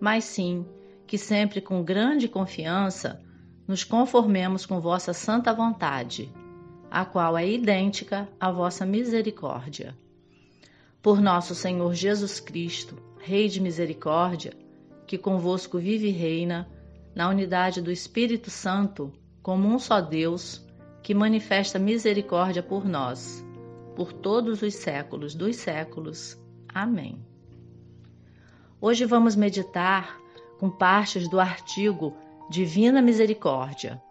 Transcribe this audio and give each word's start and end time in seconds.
mas 0.00 0.24
sim 0.24 0.66
que 1.06 1.16
sempre 1.16 1.60
com 1.60 1.82
grande 1.82 2.28
confiança 2.28 3.20
nos 3.66 3.84
conformemos 3.84 4.66
com 4.66 4.80
vossa 4.80 5.12
santa 5.12 5.52
vontade, 5.52 6.32
a 6.90 7.04
qual 7.04 7.36
é 7.36 7.48
idêntica 7.48 8.28
à 8.38 8.50
vossa 8.50 8.86
misericórdia. 8.86 9.96
Por 11.02 11.20
nosso 11.20 11.54
Senhor 11.54 11.94
Jesus 11.94 12.40
Cristo, 12.40 12.96
Rei 13.18 13.48
de 13.48 13.60
misericórdia, 13.60 14.52
que 15.06 15.18
convosco 15.18 15.78
vive 15.78 16.08
e 16.08 16.12
reina, 16.12 16.68
na 17.14 17.28
unidade 17.28 17.80
do 17.80 17.90
Espírito 17.90 18.50
Santo, 18.50 19.12
como 19.42 19.66
um 19.66 19.78
só 19.78 20.00
Deus, 20.00 20.64
que 21.02 21.14
manifesta 21.14 21.78
misericórdia 21.78 22.62
por 22.62 22.84
nós, 22.84 23.44
por 23.96 24.12
todos 24.12 24.62
os 24.62 24.74
séculos 24.74 25.34
dos 25.34 25.56
séculos. 25.56 26.38
Amém. 26.68 27.24
Hoje 28.78 29.06
vamos 29.06 29.34
meditar 29.34 30.18
com 30.60 30.68
partes 30.68 31.28
do 31.28 31.40
artigo 31.40 32.14
Divina 32.50 33.00
Misericórdia. 33.00 34.02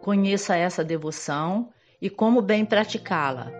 Conheça 0.00 0.56
essa 0.56 0.82
devoção 0.82 1.68
e 2.00 2.08
como 2.08 2.40
bem 2.40 2.64
praticá-la, 2.64 3.52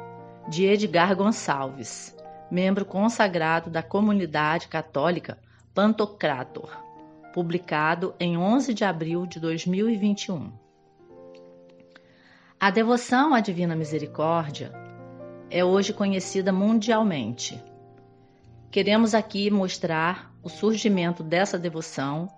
de 0.48 0.64
Edgar 0.64 1.14
Gonçalves, 1.14 2.16
membro 2.50 2.86
consagrado 2.86 3.68
da 3.68 3.82
comunidade 3.82 4.66
católica 4.66 5.38
Pantocrator, 5.74 6.70
publicado 7.34 8.14
em 8.18 8.38
11 8.38 8.72
de 8.72 8.82
abril 8.82 9.26
de 9.26 9.38
2021. 9.38 10.50
A 12.58 12.70
devoção 12.70 13.34
à 13.34 13.41
Divina 13.41 13.76
Misericórdia 13.76 14.72
é 15.50 15.62
hoje 15.62 15.92
conhecida 15.92 16.50
mundialmente. 16.50 17.62
Queremos 18.77 19.14
aqui 19.14 19.50
mostrar 19.50 20.30
o 20.42 20.50
surgimento 20.50 21.22
dessa 21.22 21.58
devoção 21.58 22.28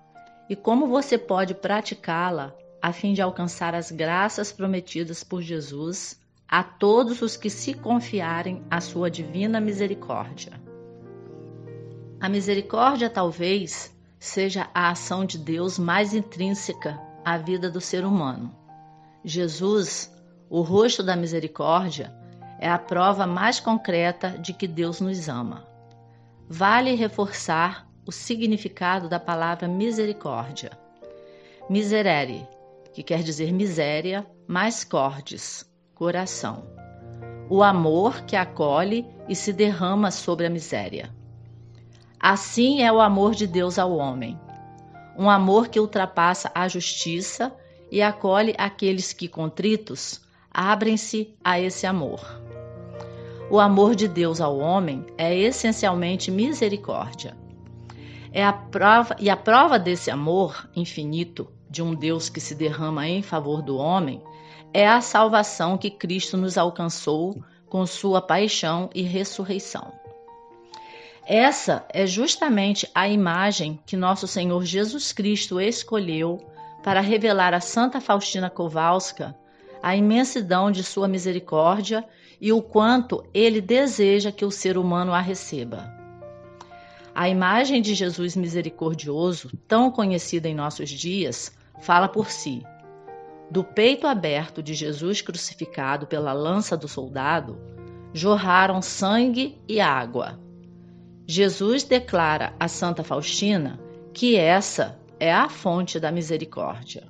e 0.49 0.55
como 0.55 0.87
você 0.87 1.19
pode 1.19 1.53
praticá-la 1.53 2.55
a 2.81 2.93
fim 2.93 3.13
de 3.13 3.21
alcançar 3.21 3.75
as 3.75 3.91
graças 3.91 4.53
prometidas 4.53 5.25
por 5.25 5.43
Jesus 5.43 6.17
a 6.47 6.63
todos 6.63 7.23
os 7.23 7.37
que 7.37 7.51
se 7.51 7.75
confiarem 7.75 8.63
à 8.71 8.81
sua 8.81 9.11
divina 9.11 9.61
misericórdia. 9.61 10.53
A 12.21 12.29
misericórdia 12.29 13.11
talvez 13.11 13.93
seja 14.17 14.71
a 14.73 14.91
ação 14.91 15.25
de 15.25 15.39
Deus 15.39 15.77
mais 15.77 16.15
intrínseca 16.15 17.01
à 17.25 17.37
vida 17.37 17.69
do 17.69 17.81
ser 17.81 18.05
humano. 18.05 18.55
Jesus, 19.25 20.09
o 20.49 20.61
rosto 20.61 21.03
da 21.03 21.17
misericórdia, 21.17 22.15
é 22.61 22.71
a 22.71 22.79
prova 22.79 23.27
mais 23.27 23.59
concreta 23.59 24.39
de 24.39 24.53
que 24.53 24.69
Deus 24.69 25.01
nos 25.01 25.29
ama. 25.29 25.67
Vale 26.51 26.95
reforçar 26.95 27.87
o 28.07 28.11
significado 28.11 29.07
da 29.07 29.21
palavra 29.21 29.69
misericórdia. 29.69 30.71
Miserere, 31.69 32.49
que 32.95 33.03
quer 33.03 33.23
dizer 33.23 33.53
miséria, 33.53 34.27
mais 34.47 34.83
cordes, 34.83 35.71
coração. 35.95 36.65
O 37.51 37.63
amor 37.63 38.23
que 38.23 38.35
acolhe 38.35 39.07
e 39.29 39.37
se 39.37 39.53
derrama 39.53 40.11
sobre 40.11 40.47
a 40.47 40.51
miséria. 40.51 41.15
Assim 42.19 42.83
é 42.83 42.91
o 42.91 42.99
amor 42.99 43.35
de 43.35 43.47
Deus 43.47 43.79
ao 43.79 43.95
homem. 43.95 44.41
Um 45.19 45.29
amor 45.29 45.69
que 45.69 45.79
ultrapassa 45.79 46.51
a 46.55 46.67
justiça 46.67 47.55
e 47.91 48.01
acolhe 48.01 48.55
aqueles 48.57 49.13
que, 49.13 49.29
contritos, 49.29 50.23
abrem-se 50.51 51.37
a 51.45 51.61
esse 51.61 51.87
amor. 51.87 52.48
O 53.51 53.59
amor 53.59 53.95
de 53.95 54.07
Deus 54.07 54.43
ao 54.43 54.59
homem 54.59 55.07
é 55.17 55.35
essencialmente 55.35 56.31
misericórdia. 56.31 57.35
É 58.31 58.45
a 58.45 58.53
prova 58.53 59.17
e 59.19 59.31
a 59.31 59.37
prova 59.37 59.79
desse 59.79 60.11
amor 60.11 60.69
infinito 60.77 61.51
de 61.71 61.83
um 61.83 61.95
Deus 61.95 62.29
que 62.29 62.41
se 62.41 62.55
derrama 62.55 63.09
em 63.09 63.23
favor 63.23 63.63
do 63.63 63.79
homem 63.79 64.23
é 64.73 64.87
a 64.87 65.01
salvação 65.01 65.79
que 65.79 65.91
Cristo 65.91 66.37
nos 66.37 66.59
alcançou 66.59 67.43
com 67.71 67.87
sua 67.87 68.21
paixão 68.21 68.91
e 68.95 69.01
ressurreição. 69.01 69.93
Essa 71.27 71.87
é 71.89 72.07
justamente 72.07 72.87
a 72.95 73.09
imagem 73.09 73.79
que 73.87 73.97
nosso 73.97 74.27
Senhor 74.27 74.63
Jesus 74.65 75.11
Cristo 75.11 75.59
escolheu 75.59 76.39
para 76.83 77.01
revelar 77.01 77.55
a 77.55 77.61
Santa 77.61 77.99
Faustina 77.99 78.51
Kowalska 78.51 79.35
a 79.83 79.97
imensidão 79.97 80.71
de 80.71 80.83
sua 80.83 81.09
misericórdia 81.09 82.05
e 82.41 82.53
o 82.53 82.63
quanto 82.63 83.25
ele 83.35 83.61
deseja 83.61 84.33
que 84.33 84.45
o 84.45 84.51
ser 84.51 84.79
humano 84.79 85.13
a 85.13 85.21
receba. 85.21 85.93
A 87.15 87.29
imagem 87.29 87.83
de 87.83 87.95
Jesus 87.95 88.37
misericordioso, 88.37 89.51
tão 89.67 89.91
conhecida 89.91 90.49
em 90.49 90.55
nossos 90.55 90.89
dias, 90.89 91.53
fala 91.81 92.09
por 92.09 92.31
si. 92.31 92.63
Do 93.51 93.65
peito 93.65 94.07
aberto 94.07 94.63
de 94.63 94.73
Jesus 94.73 95.21
crucificado 95.21 96.07
pela 96.07 96.33
lança 96.33 96.77
do 96.77 96.87
soldado, 96.87 97.59
jorraram 98.13 98.81
sangue 98.81 99.61
e 99.67 99.81
água. 99.81 100.39
Jesus 101.27 101.83
declara 101.83 102.55
a 102.61 102.69
Santa 102.69 103.03
Faustina 103.03 103.81
que 104.15 104.37
essa 104.37 104.99
é 105.19 105.33
a 105.33 105.49
fonte 105.49 105.99
da 105.99 106.13
misericórdia. 106.13 107.09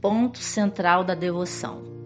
Ponto 0.00 0.38
central 0.38 1.02
da 1.02 1.14
devoção. 1.14 1.97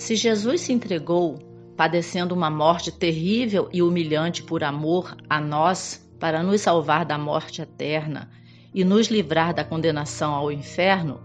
Se 0.00 0.16
Jesus 0.16 0.62
se 0.62 0.72
entregou, 0.72 1.38
padecendo 1.76 2.34
uma 2.34 2.48
morte 2.48 2.90
terrível 2.90 3.68
e 3.70 3.82
humilhante 3.82 4.42
por 4.42 4.64
amor 4.64 5.14
a 5.28 5.38
nós, 5.38 6.10
para 6.18 6.42
nos 6.42 6.62
salvar 6.62 7.04
da 7.04 7.18
morte 7.18 7.60
eterna 7.60 8.30
e 8.72 8.82
nos 8.82 9.08
livrar 9.08 9.52
da 9.52 9.62
condenação 9.62 10.32
ao 10.32 10.50
inferno, 10.50 11.20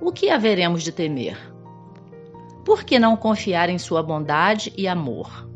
o 0.00 0.10
que 0.10 0.30
haveremos 0.30 0.82
de 0.82 0.92
temer? 0.92 1.36
Por 2.64 2.84
que 2.84 2.98
não 2.98 3.18
confiar 3.18 3.68
em 3.68 3.78
sua 3.78 4.02
bondade 4.02 4.72
e 4.78 4.88
amor? 4.88 5.46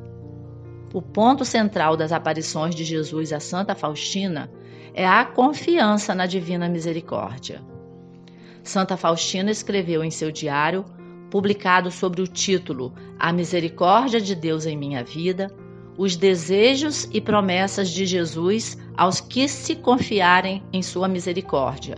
O 0.92 1.00
ponto 1.00 1.46
central 1.46 1.96
das 1.96 2.12
aparições 2.12 2.74
de 2.74 2.84
Jesus 2.84 3.32
a 3.32 3.40
Santa 3.40 3.74
Faustina 3.74 4.52
é 4.92 5.08
a 5.08 5.24
confiança 5.24 6.14
na 6.14 6.26
divina 6.26 6.68
misericórdia. 6.68 7.62
Santa 8.62 8.98
Faustina 8.98 9.50
escreveu 9.50 10.04
em 10.04 10.10
seu 10.10 10.30
diário, 10.30 10.84
publicado 11.30 11.90
sobre 11.90 12.20
o 12.20 12.26
título 12.26 12.92
A 13.18 13.32
Misericórdia 13.32 14.20
de 14.20 14.34
Deus 14.34 14.66
em 14.66 14.76
Minha 14.76 15.04
Vida, 15.04 15.54
os 15.96 16.16
desejos 16.16 17.08
e 17.12 17.20
promessas 17.20 17.90
de 17.90 18.04
Jesus 18.04 18.76
aos 18.96 19.20
que 19.20 19.48
se 19.48 19.76
confiarem 19.76 20.62
em 20.72 20.82
sua 20.82 21.06
misericórdia, 21.06 21.96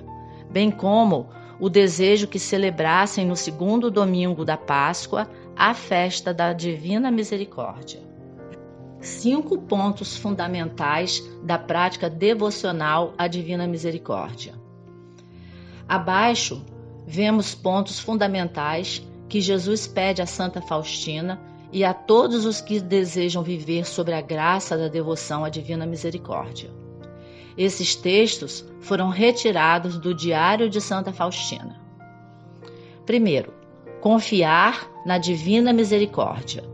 bem 0.51 0.71
como 0.71 1.31
o 1.59 1.69
desejo 1.69 2.27
que 2.27 2.39
celebrassem 2.39 3.25
no 3.25 3.37
segundo 3.37 3.91
domingo 3.91 4.45
da 4.45 4.57
Páscoa 4.57 5.29
a 5.57 5.73
festa 5.75 6.35
da 6.35 6.53
Divina 6.53 7.11
Misericórdia. 7.11 8.01
Cinco 9.01 9.59
pontos 9.59 10.17
fundamentais 10.17 11.23
da 11.43 11.59
prática 11.59 12.11
devocional 12.11 13.15
à 13.17 13.27
Divina 13.27 13.67
Misericórdia. 13.67 14.55
Abaixo, 15.89 16.65
vemos 17.07 17.55
pontos 17.55 17.99
fundamentais 17.99 19.03
que 19.33 19.41
Jesus 19.41 19.87
pede 19.87 20.21
a 20.21 20.27
Santa 20.27 20.61
Faustina 20.61 21.41
e 21.73 21.85
a 21.85 21.95
todos 21.95 22.45
os 22.45 22.61
que 22.61 22.79
desejam 22.79 23.43
viver 23.43 23.87
sobre 23.87 24.13
a 24.13 24.21
graça 24.21 24.77
da 24.77 24.89
devoção 24.89 25.43
à 25.43 25.49
Divina 25.49 25.87
Misericórdia. 25.87 26.71
Esses 27.57 27.97
textos 27.97 28.63
foram 28.83 29.09
retirados 29.09 29.97
do 29.97 30.15
Diário 30.15 30.69
de 30.69 30.83
Santa 30.83 31.15
Faustina. 31.15 31.81
Primeiro, 33.07 33.55
confiar 34.03 34.87
na 35.07 35.17
Divina 35.17 35.73
Misericórdia. 35.73 36.65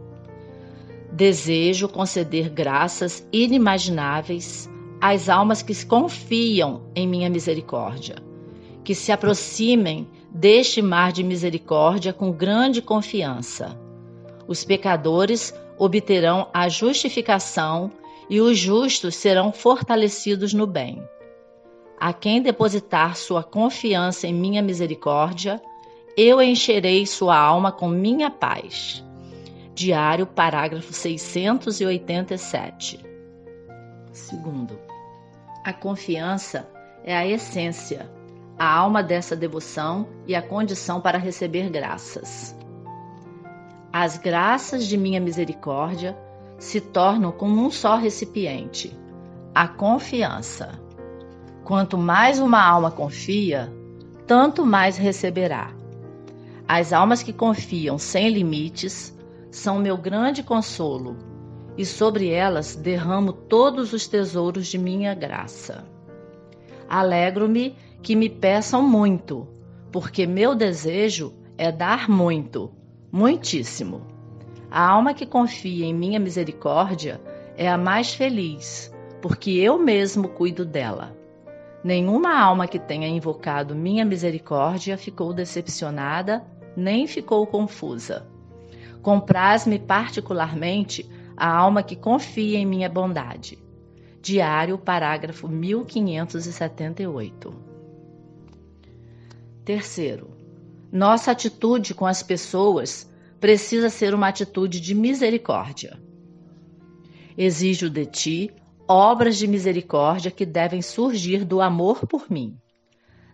Desejo 1.13 1.89
conceder 1.89 2.51
graças 2.51 3.25
inimagináveis 3.33 4.69
às 5.01 5.29
almas 5.29 5.63
que 5.63 5.87
confiam 5.87 6.83
em 6.93 7.07
minha 7.07 7.31
misericórdia, 7.31 8.17
que 8.83 8.97
se 8.97 9.13
aproximem 9.13 10.09
deste 10.31 10.83
mar 10.83 11.13
de 11.13 11.23
misericórdia 11.23 12.13
com 12.13 12.31
grande 12.31 12.83
confiança 12.83 13.89
os 14.49 14.65
pecadores 14.65 15.55
obterão 15.77 16.49
a 16.55 16.69
justificação 16.71 17.93
e 18.31 18.41
os 18.41 18.57
justos 18.59 19.15
serão 19.15 19.53
fortalecidos 19.53 20.55
no 20.55 20.67
bem. 20.67 21.07
A 22.01 22.15
quem 22.15 22.41
depositar 22.41 23.15
sua 23.15 23.45
confiança 23.45 24.27
em 24.27 24.33
minha 24.33 24.63
misericórdia, 24.63 25.61
eu 26.17 26.41
encherei 26.41 27.05
sua 27.07 27.37
alma 27.37 27.71
com 27.71 27.89
minha 27.89 28.31
paz. 28.31 29.05
Diário, 29.75 30.27
parágrafo 30.27 30.95
687. 30.95 33.05
Segundo, 34.11 34.79
a 35.63 35.75
confiança 35.75 36.67
é 37.05 37.15
a 37.15 37.27
essência, 37.27 38.11
a 38.59 38.69
alma 38.69 39.03
dessa 39.03 39.37
devoção 39.37 40.09
e 40.27 40.35
a 40.35 40.43
condição 40.43 41.01
para 41.01 41.17
receber 41.17 41.71
graças. 41.71 42.57
As 43.93 44.19
graças 44.19 44.87
de 44.87 44.97
minha 44.97 45.21
misericórdia 45.21 46.19
se 46.59 46.81
tornam 46.81 47.31
como 47.31 47.65
um 47.65 47.71
só 47.71 47.97
recipiente, 47.97 48.99
a 49.55 49.69
confiança. 49.69 50.81
Quanto 51.65 51.97
mais 51.97 52.41
uma 52.41 52.61
alma 52.61 52.91
confia, 52.91 53.73
tanto 54.27 54.67
mais 54.67 54.97
receberá. 54.97 55.71
As 56.67 56.93
almas 56.93 57.23
que 57.23 57.33
confiam 57.33 57.97
sem 57.97 58.29
limites 58.29 59.17
são 59.51 59.79
meu 59.79 59.97
grande 59.97 60.43
consolo, 60.43 61.17
e 61.77 61.87
sobre 61.87 62.29
elas 62.29 62.75
derramo 62.75 63.33
todos 63.33 63.93
os 63.93 64.09
tesouros 64.09 64.67
de 64.67 64.77
minha 64.77 65.15
graça. 65.15 65.87
Alegro-me 66.89 67.77
que 68.03 68.15
me 68.15 68.29
peçam 68.29 68.83
muito, 68.83 69.49
porque 69.91 70.27
meu 70.27 70.55
desejo 70.55 71.33
é 71.57 71.73
dar 71.73 72.09
muito, 72.09 72.71
muitíssimo. 73.11 74.03
A 74.71 74.87
alma 74.87 75.15
que 75.15 75.27
confia 75.27 75.87
em 75.87 75.95
minha 75.95 76.21
misericórdia 76.21 77.21
é 77.57 77.69
a 77.69 77.79
mais 77.79 78.15
feliz, 78.15 78.95
porque 79.21 79.51
eu 79.51 79.79
mesmo 79.79 80.29
cuido 80.29 80.65
dela. 80.65 81.17
Nenhuma 81.83 82.39
alma 82.39 82.67
que 82.67 82.79
tenha 82.79 83.09
invocado 83.09 83.75
minha 83.75 84.05
misericórdia 84.05 84.99
ficou 84.99 85.33
decepcionada, 85.33 86.45
nem 86.77 87.07
ficou 87.07 87.47
confusa. 87.47 88.27
Compraz-me 89.01 89.79
particularmente 89.79 91.09
a 91.37 91.49
alma 91.49 91.83
que 91.83 91.97
confia 91.97 92.59
em 92.59 92.67
minha 92.67 92.89
bondade. 92.89 93.59
Diário, 94.21 94.77
parágrafo 94.77 95.49
1578. 95.49 97.68
Terceiro, 99.69 100.31
nossa 100.91 101.31
atitude 101.31 101.93
com 101.93 102.07
as 102.07 102.23
pessoas 102.23 103.07
precisa 103.39 103.91
ser 103.91 104.15
uma 104.15 104.29
atitude 104.29 104.81
de 104.81 104.95
misericórdia. 104.95 106.03
Exijo 107.37 107.91
de 107.91 108.07
ti 108.07 108.51
obras 108.89 109.37
de 109.37 109.47
misericórdia 109.47 110.31
que 110.31 110.47
devem 110.47 110.81
surgir 110.81 111.45
do 111.45 111.61
amor 111.61 112.07
por 112.07 112.31
mim. 112.31 112.57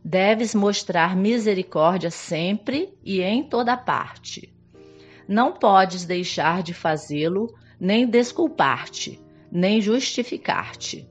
Deves 0.04 0.56
mostrar 0.56 1.14
misericórdia 1.14 2.10
sempre 2.10 2.92
e 3.04 3.22
em 3.22 3.44
toda 3.44 3.76
parte. 3.76 4.52
Não 5.28 5.52
podes 5.52 6.04
deixar 6.04 6.64
de 6.64 6.74
fazê-lo, 6.74 7.54
nem 7.78 8.08
desculpar-te, 8.08 9.20
nem 9.52 9.80
justificar-te. 9.80 11.08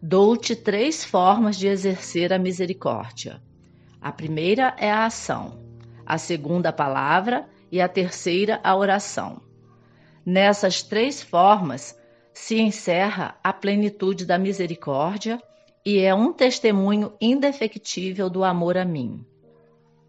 Dou-te 0.00 0.56
três 0.56 1.04
formas 1.04 1.58
de 1.58 1.66
exercer 1.66 2.32
a 2.32 2.38
misericórdia. 2.38 3.46
A 4.00 4.12
primeira 4.12 4.74
é 4.78 4.88
a 4.90 5.06
ação, 5.06 5.58
a 6.06 6.18
segunda 6.18 6.68
a 6.68 6.72
palavra 6.72 7.48
e 7.70 7.80
a 7.80 7.88
terceira 7.88 8.60
a 8.62 8.76
oração. 8.76 9.42
Nessas 10.24 10.82
três 10.82 11.22
formas, 11.22 11.98
se 12.32 12.60
encerra 12.60 13.36
a 13.42 13.52
plenitude 13.52 14.24
da 14.24 14.38
misericórdia 14.38 15.42
e 15.84 15.98
é 15.98 16.14
um 16.14 16.32
testemunho 16.32 17.12
indefectível 17.20 18.30
do 18.30 18.44
amor 18.44 18.76
a 18.76 18.84
mim. 18.84 19.26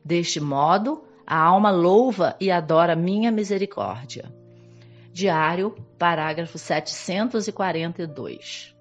Deste 0.06 0.40
modo, 0.40 1.04
a 1.26 1.38
alma 1.38 1.72
louva 1.72 2.36
e 2.40 2.52
adora 2.52 2.96
minha 2.96 3.32
misericórdia. 3.32 4.32
Diário, 5.12 5.76
parágrafo 5.98 6.58
742. 6.58 8.76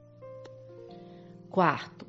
Quarto, 1.50 2.06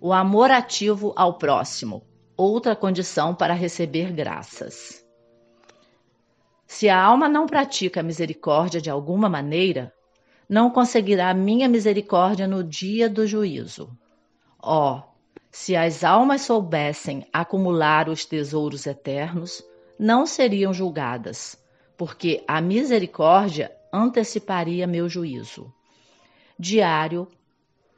o 0.00 0.12
amor 0.12 0.50
ativo 0.50 1.12
ao 1.16 1.36
próximo, 1.36 2.02
outra 2.40 2.74
condição 2.74 3.34
para 3.34 3.52
receber 3.52 4.12
graças. 4.12 5.04
Se 6.66 6.88
a 6.88 6.98
alma 6.98 7.28
não 7.28 7.46
pratica 7.46 8.00
a 8.00 8.02
misericórdia 8.02 8.80
de 8.80 8.88
alguma 8.88 9.28
maneira, 9.28 9.92
não 10.48 10.70
conseguirá 10.70 11.34
minha 11.34 11.68
misericórdia 11.68 12.48
no 12.48 12.64
dia 12.64 13.10
do 13.10 13.26
juízo. 13.26 13.90
Ó, 14.62 14.96
oh, 14.96 15.02
se 15.50 15.76
as 15.76 16.02
almas 16.02 16.40
soubessem 16.42 17.26
acumular 17.32 18.08
os 18.08 18.24
tesouros 18.24 18.86
eternos, 18.86 19.62
não 19.98 20.24
seriam 20.24 20.72
julgadas, 20.72 21.62
porque 21.96 22.42
a 22.48 22.60
misericórdia 22.60 23.70
anteciparia 23.92 24.86
meu 24.86 25.08
juízo. 25.08 25.70
Diário, 26.58 27.28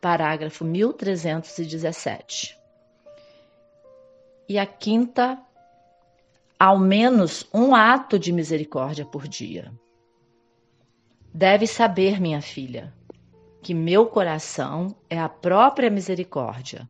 parágrafo 0.00 0.64
1317. 0.64 2.61
E 4.52 4.58
a 4.58 4.66
quinta, 4.66 5.38
ao 6.60 6.78
menos 6.78 7.48
um 7.54 7.74
ato 7.74 8.18
de 8.18 8.30
misericórdia 8.30 9.02
por 9.02 9.26
dia. 9.26 9.72
Deve 11.32 11.66
saber, 11.66 12.20
minha 12.20 12.42
filha, 12.42 12.92
que 13.62 13.72
meu 13.72 14.04
coração 14.04 14.94
é 15.08 15.18
a 15.18 15.26
própria 15.26 15.88
misericórdia. 15.88 16.86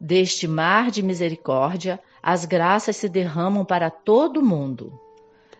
Deste 0.00 0.48
mar 0.48 0.90
de 0.90 1.02
misericórdia, 1.02 2.00
as 2.22 2.46
graças 2.46 2.96
se 2.96 3.06
derramam 3.06 3.66
para 3.66 3.90
todo 3.90 4.42
mundo. 4.42 4.98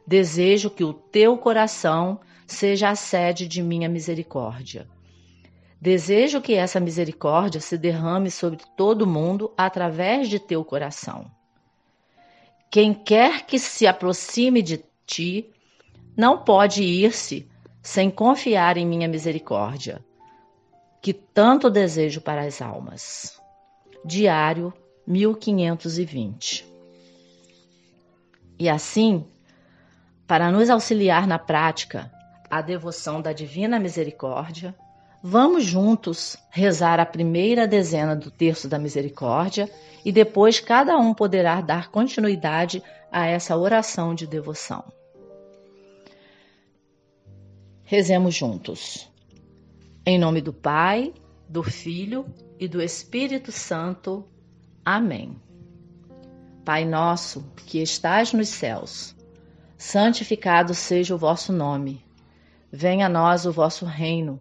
Desejo 0.07 0.71
que 0.71 0.83
o 0.83 0.95
teu 0.95 1.37
coração 1.37 2.21
seja 2.47 2.89
a 2.89 2.95
sede 2.95 3.47
de 3.47 3.63
minha 3.63 3.87
misericórdia. 3.87 4.89
Desejo 5.83 6.41
que 6.41 6.55
essa 6.55 6.79
misericórdia 6.79 7.61
se 7.61 7.77
derrame 7.77 8.31
sobre 8.31 8.61
todo 8.77 9.05
mundo 9.05 9.53
através 9.59 10.29
de 10.29 10.39
teu 10.39 10.65
coração. 10.65 11.29
Quem 12.71 12.95
quer 12.95 13.45
que 13.47 13.59
se 13.59 13.85
aproxime 13.85 14.63
de 14.63 14.85
ti 15.05 15.51
não 16.17 16.39
pode 16.39 16.85
ir-se 16.85 17.51
sem 17.83 18.13
confiar 18.13 18.77
em 18.77 18.87
minha 18.87 19.09
misericórdia, 19.09 20.01
que 21.01 21.13
tanto 21.13 21.69
desejo 21.69 22.21
para 22.21 22.43
as 22.43 22.63
almas. 22.63 23.43
Diário 24.05 24.73
1520. 25.05 26.65
E 28.57 28.69
assim, 28.69 29.27
para 30.29 30.49
nos 30.49 30.71
auxiliar 30.71 31.27
na 31.27 31.41
prática 31.41 32.09
a 32.49 32.63
devoção 32.63 33.21
da 33.21 33.33
Divina 33.33 33.81
Misericórdia, 33.81 34.77
vamos 35.23 35.65
juntos 35.65 36.37
rezar 36.51 36.99
a 36.99 37.07
primeira 37.07 37.69
dezena 37.69 38.17
do 38.17 38.31
Terço 38.31 38.69
da 38.69 38.79
Misericórdia 38.79 39.71
e 40.05 40.11
depois 40.11 40.59
cada 40.59 40.99
um 40.99 41.15
poderá 41.15 41.61
dar 41.61 41.91
continuidade 41.91 42.83
a 43.11 43.27
essa 43.27 43.57
oração 43.57 44.15
de 44.15 44.27
devoção. 44.27 44.85
Rezemos 47.85 48.35
juntos. 48.35 49.09
Em 50.05 50.19
nome 50.19 50.41
do 50.41 50.53
Pai, 50.53 51.13
do 51.49 51.63
Filho 51.63 52.27
e 52.59 52.67
do 52.67 52.83
Espírito 52.83 53.53
Santo. 53.53 54.27
Amém. 54.85 55.37
Pai 56.65 56.85
nosso, 56.85 57.45
que 57.67 57.81
estais 57.81 58.33
nos 58.33 58.49
céus, 58.49 59.15
santificado 59.77 60.75
seja 60.75 61.15
o 61.15 61.19
vosso 61.19 61.53
nome. 61.53 62.05
Venha 62.73 63.07
a 63.07 63.09
nós 63.09 63.47
o 63.47 63.53
vosso 63.53 63.85
reino. 63.85 64.41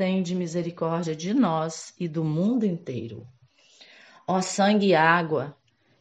tende 0.00 0.34
misericórdia 0.34 1.14
de 1.14 1.34
nós 1.34 1.92
e 2.00 2.08
do 2.08 2.24
mundo 2.24 2.64
inteiro. 2.64 3.28
Ó 4.26 4.40
sangue 4.40 4.86
e 4.86 4.94
água, 4.94 5.54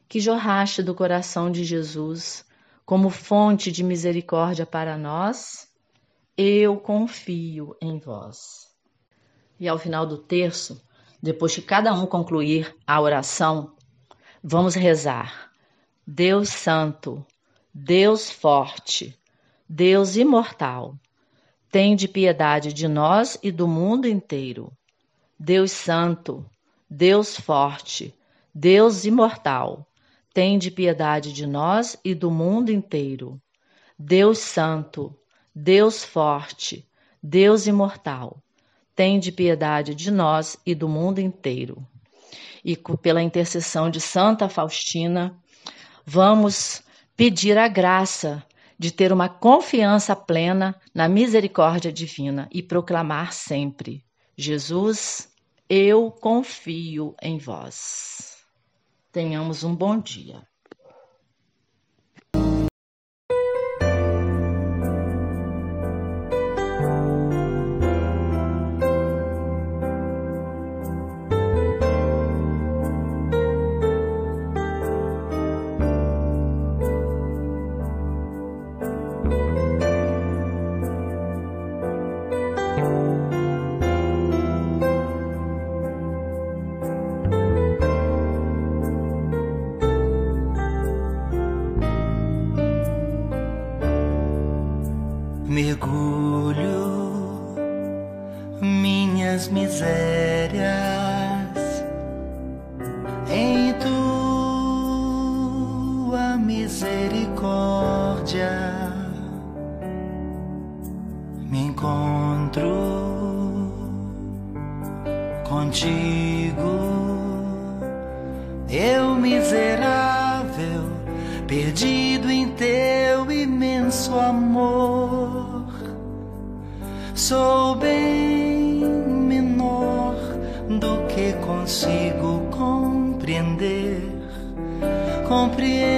que 0.07 0.21
jorraste 0.21 0.81
do 0.81 0.95
coração 0.95 1.51
de 1.51 1.65
Jesus 1.65 2.45
como 2.85 3.09
fonte 3.09 3.69
de 3.73 3.83
misericórdia 3.83 4.65
para 4.65 4.97
nós, 4.97 5.67
eu 6.37 6.77
confio 6.77 7.75
em 7.81 7.99
vós. 7.99 8.69
E 9.59 9.67
ao 9.67 9.77
final 9.77 10.05
do 10.05 10.17
terço, 10.17 10.81
depois 11.21 11.53
que 11.53 11.61
cada 11.61 11.93
um 11.93 12.05
concluir 12.05 12.73
a 12.87 13.01
oração, 13.01 13.75
Vamos 14.41 14.75
rezar. 14.75 15.51
Deus 16.07 16.47
Santo, 16.47 17.25
Deus 17.73 18.31
Forte, 18.31 19.19
Deus 19.67 20.15
Imortal, 20.15 20.95
de 21.95 22.07
piedade 22.07 22.73
de 22.73 22.87
nós 22.87 23.37
e 23.41 23.51
do 23.51 23.67
mundo 23.67 24.07
inteiro. 24.07 24.71
Deus 25.39 25.71
Santo, 25.71 26.45
Deus 26.89 27.39
Forte, 27.39 28.13
Deus 28.53 29.05
Imortal, 29.05 29.87
de 30.57 30.69
piedade 30.71 31.31
de 31.31 31.45
nós 31.45 31.97
e 32.03 32.13
do 32.13 32.29
mundo 32.29 32.71
inteiro. 32.71 33.39
Deus 33.97 34.39
Santo, 34.39 35.15
Deus 35.53 36.03
Forte, 36.03 36.87
Deus 37.21 37.67
Imortal, 37.67 38.41
de 39.19 39.31
piedade 39.31 39.93
de 39.95 40.11
nós 40.11 40.57
e 40.65 40.73
do 40.73 40.89
mundo 40.89 41.19
inteiro 41.19 41.85
e 42.63 42.75
pela 42.75 43.21
intercessão 43.21 43.89
de 43.89 43.99
Santa 44.01 44.49
Faustina, 44.49 45.35
vamos 46.05 46.81
pedir 47.15 47.57
a 47.57 47.67
graça 47.67 48.43
de 48.79 48.91
ter 48.91 49.11
uma 49.11 49.27
confiança 49.27 50.15
plena 50.15 50.73
na 50.95 51.09
misericórdia 51.09 51.91
divina 51.91 52.47
e 52.49 52.63
proclamar 52.63 53.33
sempre: 53.33 54.05
Jesus, 54.37 55.29
eu 55.69 56.09
confio 56.09 57.13
em 57.21 57.37
vós. 57.37 58.37
Tenhamos 59.11 59.65
um 59.65 59.75
bom 59.75 59.99
dia. 59.99 60.47